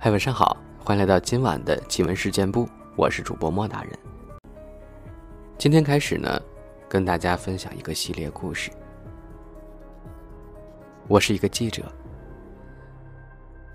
[0.00, 3.98] 嗨，晚上好，欢迎来到今晚的奇闻事件部，我是主播莫大人。
[5.58, 6.40] 今天开始呢，
[6.88, 8.70] 跟大家分享一个系列故事。
[11.08, 11.92] 我是一个记者，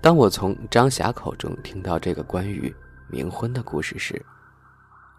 [0.00, 2.74] 当我从张霞口中听到这个关于
[3.12, 4.24] 冥婚的故事时，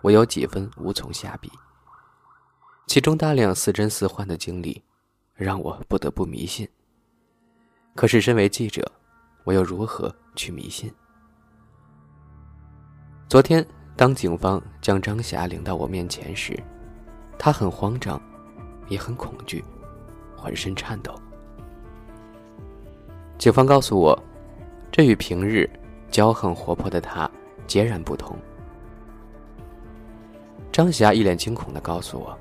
[0.01, 1.51] 我有几分无从下笔。
[2.87, 4.83] 其中大量似真似幻的经历，
[5.35, 6.67] 让我不得不迷信。
[7.93, 8.91] 可是身为记者，
[9.43, 10.91] 我又如何去迷信？
[13.27, 13.65] 昨天，
[13.95, 16.57] 当警方将张霞领到我面前时，
[17.39, 18.21] 她很慌张，
[18.87, 19.65] 也很恐惧，
[20.37, 21.11] 浑身颤抖。
[23.39, 24.17] 警方告诉我，
[24.91, 25.67] 这与平日
[26.11, 27.29] 骄横活泼的她
[27.65, 28.37] 截然不同。
[30.71, 32.37] 张霞一脸惊恐的告诉我，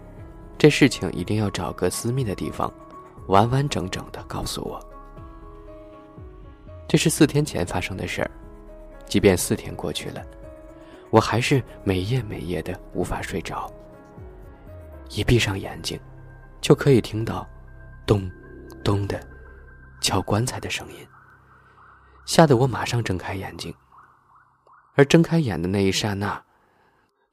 [0.59, 2.71] 这事情一定要找个私密的地方，
[3.29, 4.79] 完完整整的告诉我。
[6.87, 8.31] 这是四天前发生的事儿，
[9.07, 10.23] 即便四天过去了，
[11.11, 13.73] 我还是每夜每夜的无法睡着。
[15.11, 16.01] 一闭上眼睛，
[16.61, 17.47] 就可以听到
[18.07, 18.31] “咚，
[18.83, 19.21] 咚”的
[20.01, 21.07] 敲棺材的声音，
[22.27, 23.73] 吓得我马上睁开眼睛。
[24.97, 26.43] 而睁开眼的那一刹那，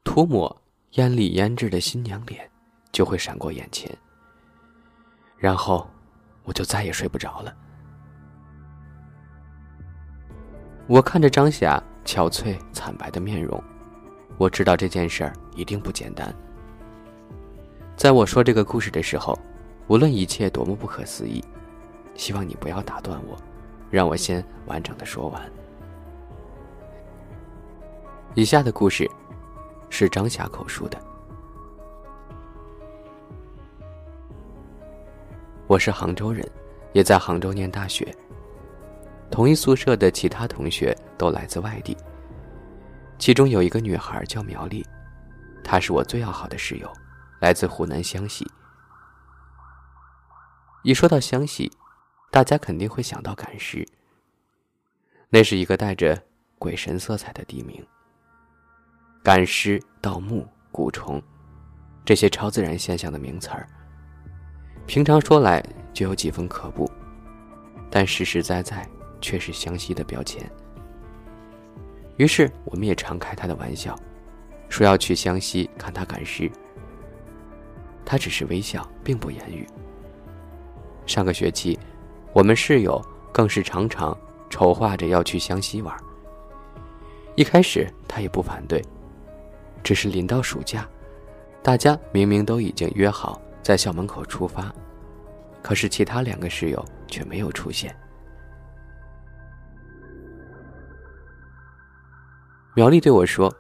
[0.04, 2.50] 涂抹烟里胭脂的新娘脸
[2.92, 3.90] 就会闪过眼前，
[5.38, 5.90] 然后
[6.44, 7.56] 我就再也睡不着了。
[10.88, 13.62] 我看着张霞憔悴惨白的面容，
[14.38, 16.34] 我知道这件事儿一定不简单。
[17.96, 19.38] 在我说这个故事的时候，
[19.88, 21.44] 无论一切多么不可思议，
[22.16, 23.38] 希望你不要打断我，
[23.90, 25.52] 让我先完整的说完。
[28.34, 29.10] 以下的故事
[29.90, 30.98] 是张霞口述的。
[35.68, 36.50] 我是杭州人，
[36.94, 38.14] 也在杭州念大学。
[39.32, 41.96] 同一宿舍的其他同学都来自外地，
[43.18, 44.86] 其中有一个女孩叫苗丽，
[45.64, 46.92] 她是我最要好的室友，
[47.40, 48.46] 来自湖南湘西。
[50.84, 51.72] 一说到湘西，
[52.30, 53.88] 大家肯定会想到赶尸，
[55.30, 56.22] 那是一个带着
[56.60, 57.84] 鬼神色彩的地名。
[59.24, 61.22] 赶尸、盗墓、蛊虫，
[62.04, 63.66] 这些超自然现象的名词儿，
[64.86, 65.64] 平常说来
[65.94, 66.92] 就有几分可怖，
[67.90, 68.86] 但实实在在。
[69.22, 70.42] 却是湘西的标签。
[72.18, 73.96] 于是我们也常开他的玩笑，
[74.68, 76.52] 说要去湘西看他赶尸。
[78.04, 79.66] 他只是微笑，并不言语。
[81.06, 81.80] 上个学期，
[82.34, 83.02] 我们室友
[83.32, 84.16] 更是常常
[84.50, 85.96] 筹划着要去湘西玩。
[87.36, 88.84] 一开始他也不反对，
[89.84, 90.88] 只是临到暑假，
[91.64, 94.72] 大家明明都已经约好在校门口出发，
[95.62, 97.96] 可是其他两个室友却没有出现。
[102.74, 103.54] 苗丽对我说：“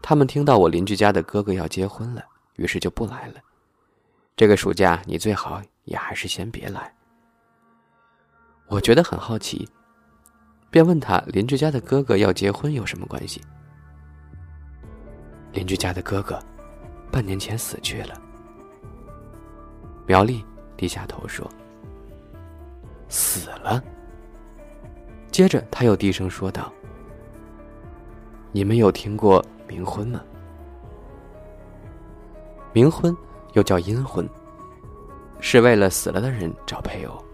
[0.00, 2.24] 他们听到我邻居家的哥哥要结婚了，
[2.56, 3.34] 于是就不来了。
[4.34, 6.94] 这个暑假你最好也还是先别来。”
[8.68, 9.68] 我觉得很好奇，
[10.70, 13.38] 便问他：“邻居家的哥哥要结婚有什么关系？”
[15.52, 16.42] 邻居家的哥哥
[17.10, 18.18] 半年前死去了。
[20.06, 20.42] 苗丽
[20.74, 21.46] 低下头说
[23.10, 23.84] ：“死了。”
[25.30, 26.72] 接着他又低声说道。
[28.54, 30.20] 你们有听过冥婚吗？
[32.74, 33.16] 冥婚
[33.54, 34.28] 又叫阴婚，
[35.40, 37.24] 是为了死了的人找配偶。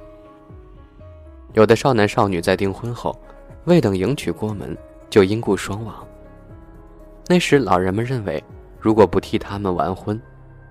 [1.55, 3.21] 有的少男少女在订婚后，
[3.65, 4.79] 未等迎娶过门，
[5.11, 6.07] 就因故双亡。
[7.27, 8.43] 那时老人们认为，
[8.79, 10.21] 如果不替他们完婚，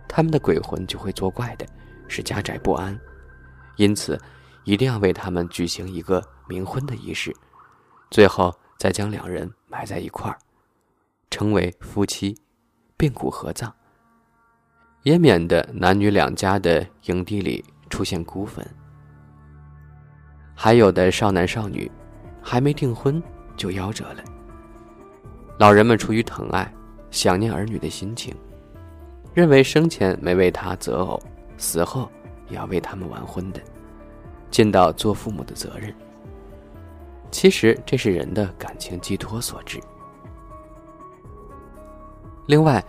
[0.07, 1.65] 他们的鬼魂就会作怪的，
[2.07, 2.97] 使家宅不安，
[3.75, 4.17] 因此
[4.63, 7.35] 一定要为他们举行一个冥婚的仪式，
[8.09, 9.51] 最后再将两人。
[9.67, 10.37] 埋在一块儿，
[11.29, 12.37] 成为夫妻，
[12.95, 13.71] 并骨合葬，
[15.03, 18.65] 也免得男女两家的营地里出现孤坟。
[20.55, 21.91] 还有的少男少女，
[22.41, 23.21] 还没订婚
[23.55, 24.23] 就夭折了。
[25.59, 26.73] 老人们出于疼爱、
[27.11, 28.35] 想念儿女的心情，
[29.33, 31.21] 认为生前没为他择偶，
[31.57, 32.09] 死后
[32.49, 33.61] 也要为他们完婚的，
[34.49, 35.93] 尽到做父母的责任。
[37.31, 39.79] 其实这是人的感情寄托所致。
[42.47, 42.83] 另外，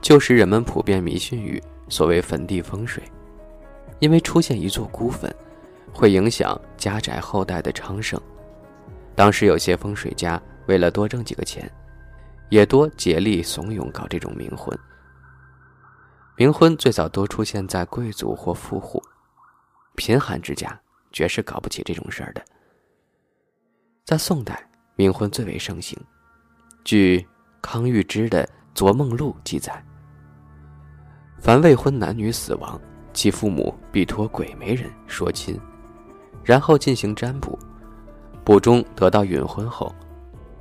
[0.00, 3.02] 旧时人们普遍迷信于所谓坟地风水，
[3.98, 5.34] 因为出现一座孤坟，
[5.92, 8.20] 会影响家宅后代的昌盛。
[9.14, 11.70] 当时有些风水家为了多挣几个钱，
[12.48, 14.78] 也多竭力怂恿搞这种冥婚。
[16.36, 19.02] 冥婚最早多出现在贵族或富户，
[19.96, 20.80] 贫寒之家
[21.12, 22.42] 绝是搞不起这种事儿的。
[24.04, 25.96] 在宋代，冥婚最为盛行。
[26.84, 27.24] 据
[27.62, 28.44] 康玉芝的
[28.74, 29.82] 《昨梦录》记载，
[31.38, 32.80] 凡未婚男女死亡，
[33.12, 35.58] 其父母必托鬼媒人说亲，
[36.42, 37.56] 然后进行占卜，
[38.44, 39.94] 卜中得到允婚后，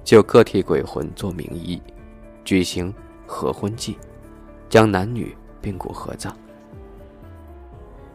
[0.03, 1.81] 就各替鬼魂做名医，
[2.43, 2.93] 举行
[3.25, 3.97] 合婚祭，
[4.69, 6.35] 将男女并骨合葬。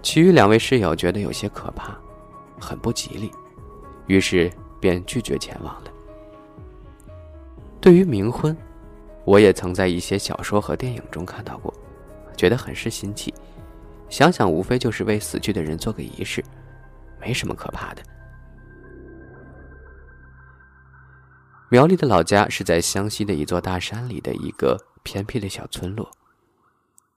[0.01, 1.97] 其余两位室友觉得有些可怕，
[2.61, 3.33] 很不吉利，
[4.07, 4.53] 于是
[4.85, 5.91] 便拒绝前往了。
[7.81, 8.55] 对于冥婚，
[9.25, 11.73] 我也曾在一些小说和电影中看到过，
[12.37, 13.33] 觉得很是新奇。
[14.11, 16.45] 想想，无非就是为死去的人做个仪式，
[17.19, 18.03] 没什么可怕的。
[21.71, 26.11] 苗栗的老家是在湘西的一座大山里的一个偏僻的小村落，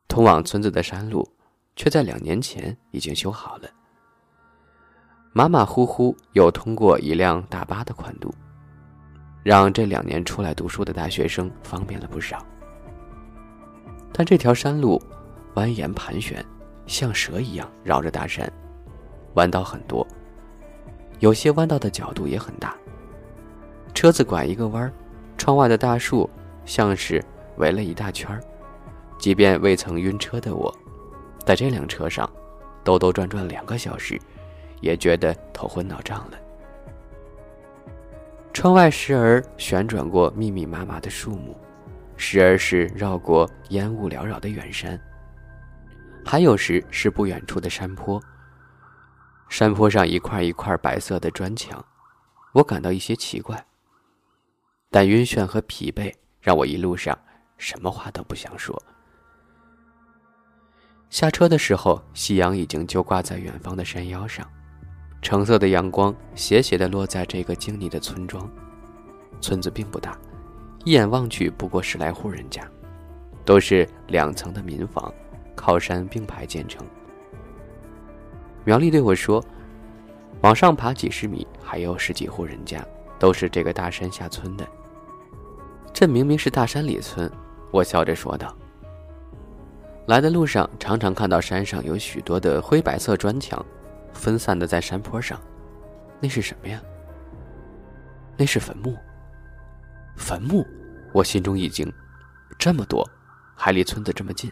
[0.07, 1.29] 通往村子的山路。
[1.79, 3.69] 却在两年前已经修好了，
[5.37, 8.33] 马马虎虎又通过一辆大巴的宽度，
[9.43, 12.43] 让这两年出来读书的大学生方便了不少。
[14.11, 14.99] 但这条山路
[15.53, 16.43] 蜿蜒盘旋，
[16.87, 18.51] 像蛇一样绕着大山，
[19.35, 20.03] 弯道很多，
[21.19, 22.75] 有些弯道的角度也很大。
[23.93, 24.91] 车子拐一个弯儿，
[25.37, 26.27] 窗外的大树
[26.65, 27.23] 像是
[27.57, 28.41] 围了一大圈儿
[29.19, 30.75] 即便未曾晕车的我。
[31.45, 32.27] 在这辆车上，
[32.83, 34.19] 兜兜转转两个小时，
[34.81, 36.37] 也觉得头昏脑胀了。
[38.53, 41.55] 窗外时而旋转过密密麻麻的树木，
[42.15, 44.99] 时而是绕过烟雾缭绕的远山，
[46.25, 48.21] 还有时是不远处的山坡。
[49.47, 51.85] 山坡上一块一块白色的砖墙，
[52.51, 53.63] 我感到一些奇怪，
[54.89, 57.17] 但晕眩和疲惫让我一路上
[57.57, 58.81] 什么话都不想说。
[61.09, 64.45] 下车的时候，夕阳已经就挂在远方的山腰上，
[65.21, 68.49] 橙色的阳光斜斜地落在这个静谧的村庄。
[69.41, 70.17] 村子并不大，
[70.83, 72.67] 一眼望去不过十来户人家，
[73.45, 75.13] 都是两层的民房，
[75.55, 76.85] 靠山并排建成。
[78.63, 79.43] 苗丽对我说
[80.41, 82.83] ：“往上爬几十米，还有十几户人家，
[83.19, 84.67] 都是这个大山下村的。”
[85.93, 87.31] 这明明是大山里村，
[87.71, 88.55] 我笑着说道。
[90.07, 93.63] 来的路上，常常看到山上有许多的灰白色砖墙，
[94.17, 95.39] 分散的在山坡上，
[96.19, 96.81] 那是什么呀？
[98.35, 98.97] 那是坟墓。
[100.17, 100.65] 坟墓，
[101.13, 101.89] 我心中一惊，
[102.57, 103.07] 这么多，
[103.55, 104.51] 还离村子这么近。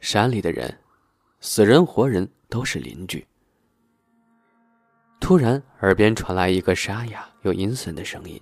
[0.00, 0.78] 山里的人，
[1.40, 3.26] 死人活人都是邻居。
[5.18, 8.40] 突然，耳边传来一个沙哑又阴森的声音。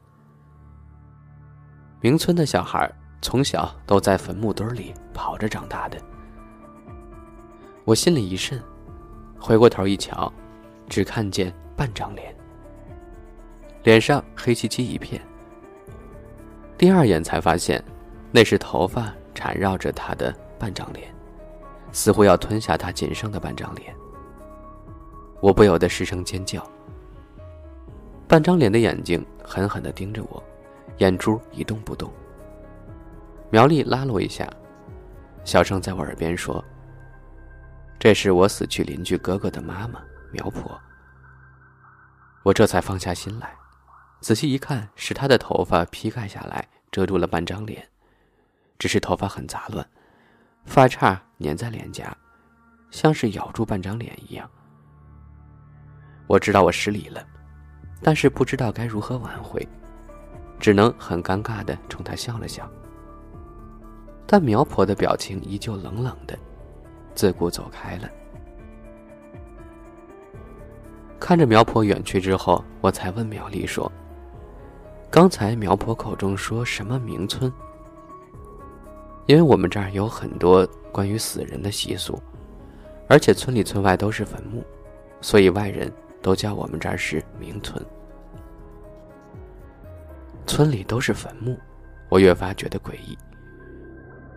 [2.00, 2.92] 明村的小孩。
[3.22, 5.98] 从小都在坟墓堆里跑着长大的，
[7.86, 8.60] 我心里一震，
[9.38, 10.30] 回过头一瞧，
[10.88, 12.34] 只看见半张脸，
[13.84, 15.22] 脸上黑漆漆一片。
[16.76, 17.80] 第二眼才发现，
[18.32, 21.14] 那是头发缠绕着他的半张脸，
[21.92, 23.94] 似乎要吞下他仅剩的半张脸。
[25.40, 26.68] 我不由得失声尖叫。
[28.26, 30.42] 半张脸的眼睛狠狠地盯着我，
[30.98, 32.12] 眼珠一动不动。
[33.48, 34.52] 苗丽拉了我一下，
[35.44, 36.62] 小声在我耳边说
[37.98, 40.00] ：“这是我死去邻居哥哥的妈妈
[40.30, 40.80] 苗婆。”
[42.44, 43.54] 我这才放下心来，
[44.20, 47.84] 仔细一看，是她的头发披盖下来，遮住了半张脸，
[48.78, 49.84] 只是头发很杂乱，
[50.64, 52.16] 发叉粘在脸颊，
[52.92, 54.48] 像是咬住半张脸一样。
[56.28, 57.26] 我知道我失礼了，
[58.00, 59.66] 但是不知道该如何挽回，
[60.60, 62.70] 只能很尴尬的冲她笑了笑。
[64.24, 66.38] 但苗婆的表情依旧冷冷的，
[67.16, 68.08] 自顾走开了。
[71.18, 73.90] 看着苗婆远去之后，我才问苗丽说
[75.10, 77.50] ：“刚才苗婆口中说什么名村？
[79.24, 82.22] 因为我们这儿有很多关于死人的习俗，
[83.08, 84.62] 而且村里村外都是坟墓，
[85.20, 85.90] 所以外人
[86.22, 87.84] 都叫我们这儿是名村。
[90.46, 91.58] 村里都是坟墓，
[92.08, 93.18] 我越发觉得诡异。”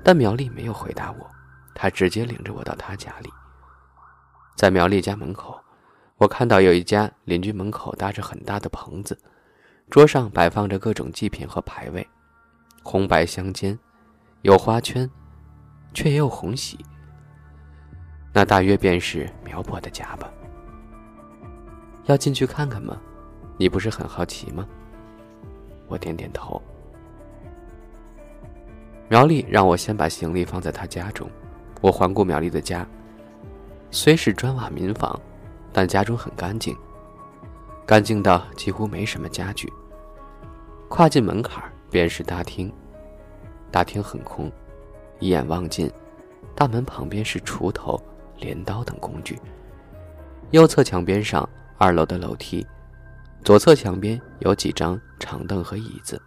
[0.01, 1.29] 但苗丽没有回答我，
[1.73, 3.29] 他直接领着我到他家里。
[4.55, 5.59] 在苗丽家门口，
[6.17, 9.17] 我看到有一家邻居门口搭着很大的棚子，
[9.89, 12.05] 桌上摆放着各种祭品和牌位，
[12.83, 13.77] 红白相间，
[14.41, 15.09] 有花圈，
[15.93, 16.77] 却也有红喜。
[18.33, 20.29] 那大约便是苗婆的家吧。
[22.05, 22.99] 要进去看看吗？
[23.57, 24.67] 你不是很好奇吗？
[25.87, 26.61] 我点点头。
[29.07, 31.29] 苗丽让我先把行李放在她家中，
[31.81, 32.85] 我环顾苗丽的家，
[33.91, 35.19] 虽是砖瓦民房，
[35.71, 36.75] 但家中很干净。
[37.85, 39.71] 干净到几乎没什么家具。
[40.87, 42.71] 跨进门槛便是大厅，
[43.71, 44.51] 大厅很空，
[45.19, 45.89] 一眼望尽，
[46.53, 47.99] 大门旁边是锄头、
[48.37, 49.39] 镰刀等工具。
[50.51, 52.65] 右侧墙边上二楼的楼梯，
[53.43, 56.21] 左侧墙边有几张长凳和椅子。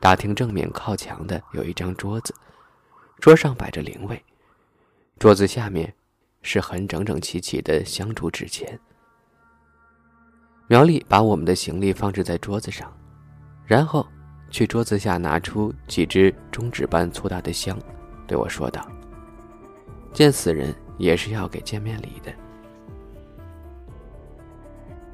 [0.00, 2.34] 大厅正面靠墙的有一张桌子，
[3.18, 4.22] 桌上摆着灵位，
[5.18, 5.92] 桌子下面
[6.42, 8.78] 是很整整齐齐的香烛纸钱。
[10.68, 12.96] 苗丽把我们的行李放置在桌子上，
[13.66, 14.06] 然后
[14.48, 17.76] 去桌子下拿出几支中指般粗大的香，
[18.28, 18.86] 对我说道
[20.14, 22.32] ：“见死人也是要给见面礼的。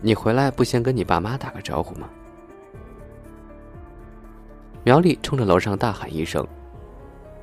[0.02, 2.10] 你回来不先跟你爸妈打个招呼吗？”
[4.84, 6.46] 苗丽冲着楼上大喊一声：“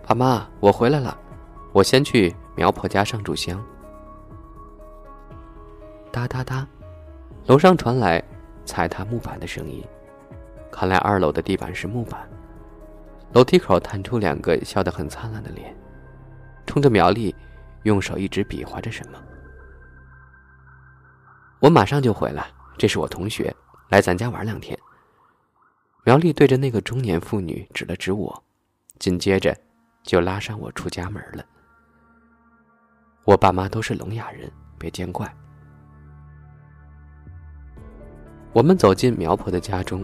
[0.06, 1.18] 爸妈，我回来了！
[1.74, 3.64] 我先去苗婆家上炷香。”
[6.12, 6.68] 哒哒哒，
[7.46, 8.24] 楼上传来
[8.66, 9.84] 踩踏木板的声音。
[10.72, 12.30] 看来二楼的地板是木板。
[13.34, 15.74] 楼梯口探出两个笑得很灿烂的脸，
[16.66, 17.34] 冲着苗丽
[17.84, 19.18] 用手一直比划着什么。
[21.60, 23.56] 我马上就回来，这是我同学，
[23.90, 24.78] 来咱家玩两天。
[26.04, 28.44] 苗丽对着那个中年妇女指了指我，
[29.00, 29.56] 紧接着
[30.04, 31.46] 就拉上我出家门了。
[33.24, 35.32] 我爸妈都是聋哑人，别见怪。
[38.52, 40.04] 我们走进苗婆的家中，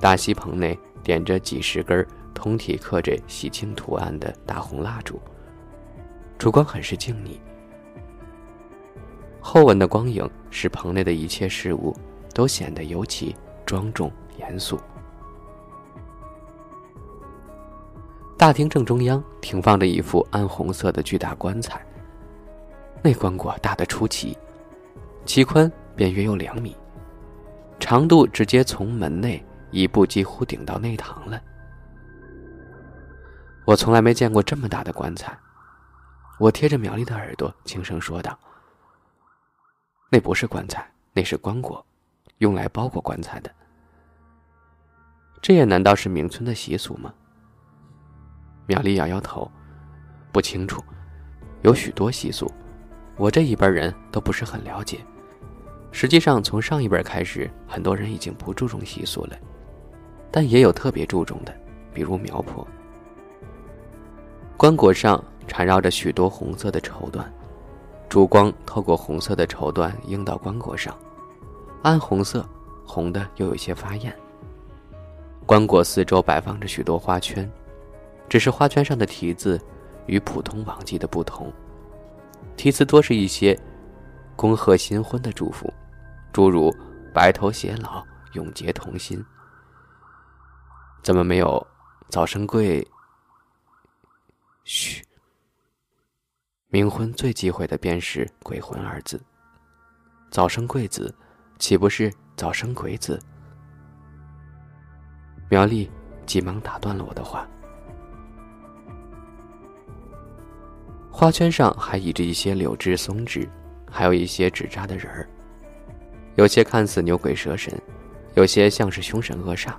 [0.00, 5.20] 大西棚内点着几十根通体刻着喜庆图案的大红蜡烛，
[6.38, 7.38] 烛光很是静谧。
[9.40, 11.94] 厚稳的光影使棚内的一切事物
[12.34, 14.80] 都显得尤其庄重严肃。
[18.38, 21.84] 大厅正中央停放着一副暗红色的巨大棺材。
[23.02, 24.36] 那棺椁大得出奇，
[25.24, 26.76] 其宽便约有两米，
[27.78, 31.40] 长度直接从门内一步几乎顶到内堂了。
[33.64, 35.36] 我从来没见过这么大的棺材，
[36.38, 38.38] 我贴着苗丽的耳朵轻声说道
[40.10, 41.82] ：“那不是棺材，那是棺椁，
[42.38, 43.50] 用来包裹棺材的。
[45.40, 47.14] 这也难道是明村的习俗吗？”
[48.66, 49.50] 苗丽摇摇头，
[50.32, 50.82] 不清楚，
[51.62, 52.50] 有许多习俗，
[53.20, 55.00] 我这一辈人都不是很了解。
[55.92, 59.36] 实际上，从上一辈开始，很多人已经不注重习俗了，
[60.30, 61.54] 但也有特别注重的，
[61.92, 62.66] 比如苗婆。
[64.56, 67.22] 棺椁上缠绕着许多红色的绸缎，
[68.08, 70.96] 烛光透过红色的绸缎映到棺椁上，
[71.82, 72.42] 暗红色，
[72.86, 74.16] 红的又有些发艳。
[75.44, 77.48] 棺椁四周摆放着许多花圈。
[78.30, 79.60] 只是花圈上的题字，
[80.06, 81.52] 与普通往季的不同。
[82.56, 83.58] 题词多是一些
[84.36, 85.72] 恭贺新婚的祝福，
[86.32, 86.74] 诸如
[87.12, 88.04] “白头偕老，
[88.34, 89.24] 永结同心”。
[91.02, 91.66] 怎么没有
[92.10, 92.86] “早生贵”？
[94.64, 95.02] 嘘，
[96.70, 99.20] 冥婚最忌讳的便是“鬼魂”二字。
[100.30, 101.14] 早生贵子，
[101.58, 103.18] 岂不是早生鬼子？
[105.48, 105.90] 苗丽
[106.26, 107.48] 急忙打断了我的话。
[111.20, 113.46] 花圈上还倚着一些柳枝、松枝，
[113.90, 115.28] 还有一些纸扎的人儿。
[116.36, 117.78] 有些看似牛鬼蛇神，
[118.36, 119.74] 有些像是凶神恶煞，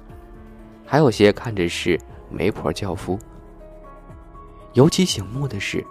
[0.86, 3.18] 还有些看着是媒婆轿夫。
[4.74, 5.84] 尤其醒目的是，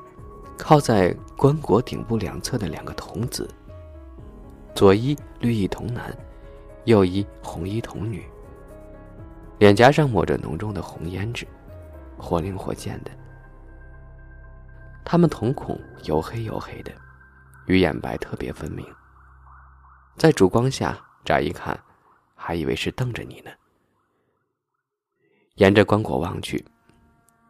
[0.56, 3.50] 靠在棺椁顶部两侧的两个童子，
[4.72, 6.16] 左一绿衣童男，
[6.84, 8.22] 右一红衣童女，
[9.58, 11.44] 脸颊上抹着浓重的红胭脂，
[12.16, 13.10] 活灵活现的。
[15.10, 16.92] 他们瞳孔黝黑黝黑的，
[17.66, 18.86] 与眼白特别分明。
[20.16, 21.76] 在烛光下，乍一看，
[22.36, 23.50] 还以为是瞪着你呢。
[25.56, 26.64] 沿着棺椁望去，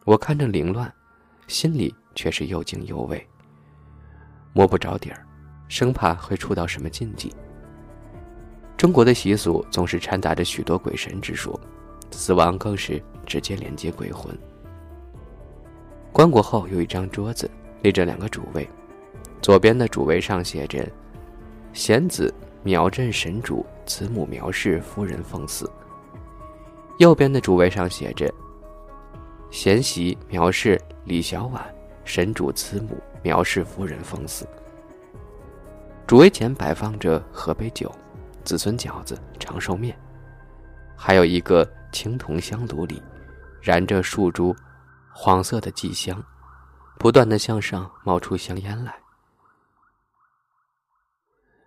[0.07, 0.91] 我看着凌乱，
[1.49, 3.29] 心里却是又惊又畏。
[4.55, 5.27] 摸不着底儿，
[5.69, 7.31] 生怕会触到什么禁忌。
[8.75, 11.61] 中国的习俗总是掺杂着许多鬼神之说，
[12.11, 14.35] 死亡更是直接连接鬼魂。
[16.13, 17.49] 棺椁后有一张桌子，
[17.83, 18.69] 立着两个主位，
[19.41, 20.87] 左边的主位上写着
[21.73, 25.71] “贤子苗镇神主慈母苗氏夫人奉祀”，
[26.99, 28.29] 右边的主位上写着
[29.51, 31.65] “贤媳苗氏李小婉
[32.05, 34.47] 神主慈母苗氏夫人奉祀”。
[36.09, 37.91] 主位前摆放着河杯酒、
[38.45, 39.97] 子孙饺子、长寿面，
[40.97, 43.01] 还有一个青铜香炉里
[43.63, 44.55] 燃着数株。
[45.23, 46.25] 黄色的祭香，
[46.99, 48.95] 不断的向上冒出香烟来。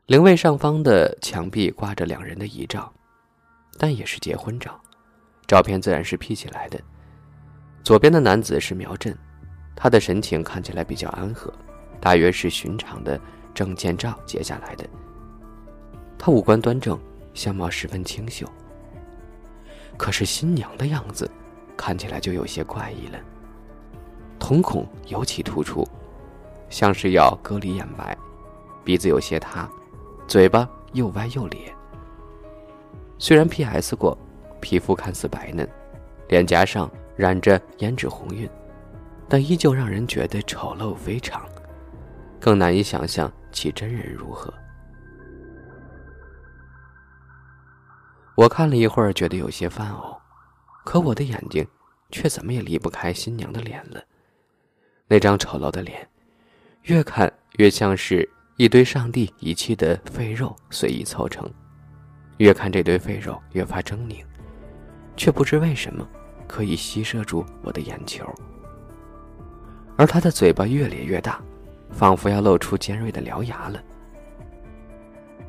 [0.07, 2.91] 灵位上方的墙壁挂着两人的遗照，
[3.77, 4.81] 但也是结婚照，
[5.45, 6.81] 照片自然是 P 起来的。
[7.83, 9.15] 左边的男子是苗振，
[9.75, 11.53] 他的神情看起来比较安和，
[12.01, 13.21] 大约是寻常的
[13.53, 14.89] 证件照截下来的。
[16.17, 16.99] 他五官端正，
[17.35, 18.51] 相貌十分清秀。
[19.95, 21.29] 可是新娘的样子，
[21.77, 23.19] 看起来就有些怪异了。
[24.45, 25.87] 瞳孔尤其突出，
[26.69, 28.17] 像是要割离眼白，
[28.83, 29.69] 鼻子有些塌，
[30.27, 31.73] 嘴巴又歪又咧。
[33.17, 34.17] 虽然 P.S 过，
[34.59, 35.65] 皮肤看似白嫩，
[36.27, 36.91] 脸颊上。
[37.15, 38.49] 染着胭脂红晕，
[39.29, 41.47] 但依旧让人觉得丑陋非常，
[42.39, 44.51] 更难以想象其真人如何。
[48.35, 50.17] 我看了一会儿，觉得有些犯呕，
[50.83, 51.65] 可我的眼睛
[52.09, 54.03] 却怎么也离不开新娘的脸了。
[55.13, 56.09] 那张丑陋的脸，
[56.85, 58.27] 越看越像是
[58.57, 61.47] 一堆上帝遗弃的废肉随意凑成，
[62.37, 64.25] 越看这堆废肉越发狰狞，
[65.15, 66.03] 却不知为什么。
[66.47, 68.25] 可以吸摄住我的眼球，
[69.97, 71.39] 而他的嘴巴越咧越大，
[71.91, 73.79] 仿佛要露出尖锐的獠牙了。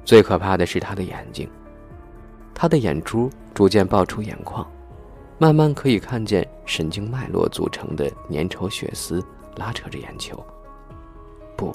[0.04, 1.48] 最可怕的是他的眼睛，
[2.54, 4.70] 他的眼珠逐渐爆出眼眶，
[5.38, 9.24] 慢慢可以看见神经脉络组成的粘稠血丝
[9.56, 10.44] 拉扯着眼球。
[11.56, 11.74] 不，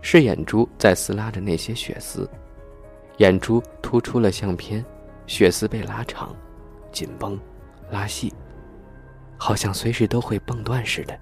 [0.00, 2.28] 是眼珠在撕拉着那些血丝，
[3.18, 4.84] 眼珠突出了相片，
[5.26, 6.34] 血丝被拉长、
[6.92, 7.38] 紧绷。
[7.88, 8.34] 拉细，
[9.38, 11.16] 好像随时都会崩断似的。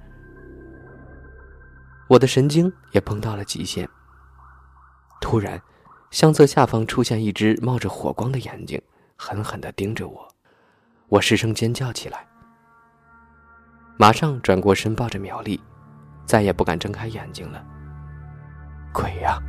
[2.09, 3.87] 我的神经也绷到了极限。
[5.21, 5.61] 突然，
[6.11, 8.81] 相册下方出现一只冒着火光的眼睛，
[9.15, 10.27] 狠狠地盯着我。
[11.09, 12.27] 我失声尖叫起来，
[13.97, 15.61] 马上转过身抱着苗丽，
[16.27, 17.65] 再也不敢睁开眼睛了。
[18.93, 19.41] 鬼呀！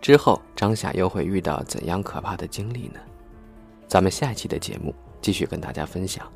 [0.00, 3.00] 之后，张霞又会遇到怎样可怕的经历呢？
[3.86, 6.26] 咱们下一期的节目继续跟大家分享。